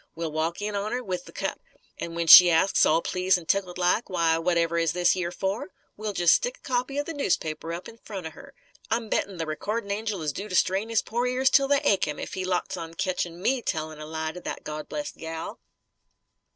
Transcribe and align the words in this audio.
We'll 0.15 0.31
walk 0.31 0.63
in 0.63 0.75
on 0.75 0.93
her, 0.93 1.03
with 1.03 1.25
the 1.25 1.31
cup. 1.31 1.59
An' 1.99 2.15
when 2.15 2.25
she 2.25 2.49
asks, 2.49 2.87
all 2.87 3.03
pleased 3.03 3.37
an' 3.37 3.45
tickled 3.45 3.77
like, 3.77 4.09
'Why, 4.09 4.35
whatever 4.39 4.79
is 4.79 4.93
this 4.93 5.15
yer 5.15 5.29
fer?' 5.29 5.69
we'll 5.95 6.13
jest 6.13 6.33
stick 6.33 6.57
a 6.57 6.61
copy 6.67 6.97
of 6.97 7.05
the 7.05 7.13
noospaper 7.13 7.71
up 7.71 7.87
in 7.87 7.99
front 7.99 8.25
of 8.25 8.33
her. 8.33 8.55
I'm 8.89 9.09
bettin' 9.09 9.37
the 9.37 9.45
R'cordin' 9.45 9.91
Angel 9.91 10.23
is 10.23 10.33
due 10.33 10.49
to 10.49 10.55
strain 10.55 10.89
his 10.89 11.03
pore 11.03 11.27
ears 11.27 11.51
till 11.51 11.67
they 11.67 11.81
ache 11.81 12.05
him, 12.07 12.17
if 12.17 12.33
he 12.33 12.43
'lots 12.43 12.77
on 12.77 12.95
ketchin' 12.95 13.39
me 13.43 13.61
tellin' 13.61 13.99
a 13.99 14.07
lie 14.07 14.31
to 14.31 14.41
that 14.41 14.63
Gawd 14.63 14.89
blessed 14.89 15.17
gal!" 15.17 15.59